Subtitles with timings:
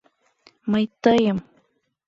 [0.71, 1.37] —Мый тыйым!..